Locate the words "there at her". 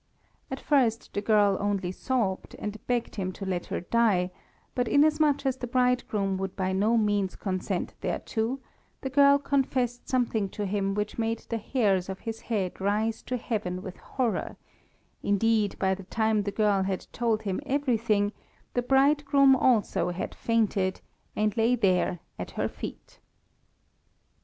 21.75-22.67